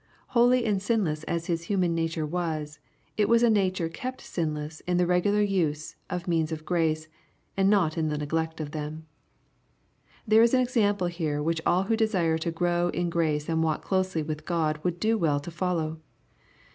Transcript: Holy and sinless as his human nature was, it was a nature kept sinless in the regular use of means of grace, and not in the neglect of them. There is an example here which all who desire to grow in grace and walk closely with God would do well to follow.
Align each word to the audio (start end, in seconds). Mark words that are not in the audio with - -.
Holy 0.29 0.65
and 0.65 0.81
sinless 0.81 1.21
as 1.25 1.45
his 1.45 1.65
human 1.65 1.93
nature 1.93 2.25
was, 2.25 2.79
it 3.17 3.29
was 3.29 3.43
a 3.43 3.51
nature 3.51 3.87
kept 3.87 4.19
sinless 4.19 4.79
in 4.87 4.97
the 4.97 5.05
regular 5.05 5.43
use 5.43 5.95
of 6.09 6.27
means 6.27 6.51
of 6.51 6.65
grace, 6.65 7.07
and 7.55 7.69
not 7.69 7.99
in 7.99 8.07
the 8.07 8.17
neglect 8.17 8.59
of 8.59 8.71
them. 8.71 9.05
There 10.27 10.41
is 10.41 10.55
an 10.55 10.61
example 10.61 11.05
here 11.05 11.43
which 11.43 11.61
all 11.67 11.83
who 11.83 11.95
desire 11.95 12.39
to 12.39 12.49
grow 12.49 12.87
in 12.89 13.11
grace 13.11 13.47
and 13.47 13.61
walk 13.61 13.83
closely 13.83 14.23
with 14.23 14.43
God 14.43 14.79
would 14.83 14.99
do 14.99 15.19
well 15.19 15.39
to 15.39 15.51
follow. 15.51 15.99